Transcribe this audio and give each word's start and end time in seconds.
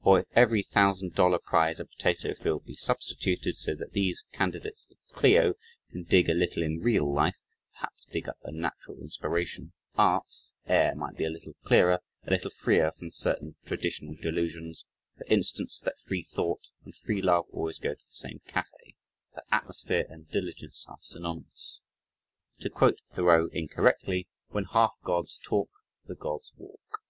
If 0.00 0.02
for 0.02 0.26
every 0.32 0.64
thousand 0.64 1.14
dollar 1.14 1.38
prize 1.38 1.78
a 1.78 1.84
potato 1.84 2.34
field 2.34 2.64
be 2.64 2.74
substituted, 2.74 3.54
so 3.56 3.76
that 3.76 3.92
these 3.92 4.24
candidates 4.32 4.88
of 4.90 4.96
"Clio" 5.14 5.54
can 5.92 6.02
dig 6.02 6.28
a 6.28 6.34
little 6.34 6.64
in 6.64 6.80
real 6.80 7.08
life, 7.08 7.36
perhaps 7.74 8.04
dig 8.10 8.28
up 8.28 8.38
a 8.42 8.50
natural 8.50 8.96
inspiration, 9.00 9.74
arts 9.94 10.50
air 10.66 10.96
might 10.96 11.16
be 11.16 11.24
a 11.24 11.30
little 11.30 11.54
clearer 11.62 12.00
a 12.24 12.30
little 12.32 12.50
freer 12.50 12.90
from 12.98 13.12
certain 13.12 13.54
traditional 13.64 14.16
delusions, 14.16 14.84
for 15.16 15.24
instance, 15.26 15.78
that 15.78 16.00
free 16.00 16.24
thought 16.24 16.68
and 16.84 16.96
free 16.96 17.22
love 17.22 17.44
always 17.52 17.78
go 17.78 17.90
to 17.94 18.04
the 18.04 18.12
same 18.12 18.40
cafe 18.48 18.96
that 19.36 19.44
atmosphere 19.52 20.04
and 20.08 20.28
diligence 20.30 20.84
are 20.88 20.98
synonymous. 21.00 21.78
To 22.58 22.68
quote 22.70 22.98
Thoreau 23.12 23.46
incorrectly: 23.52 24.26
"When 24.48 24.64
half 24.64 24.96
Gods 25.04 25.38
talk, 25.40 25.70
the 26.08 26.16
Gods 26.16 26.50
walk!" 26.56 27.02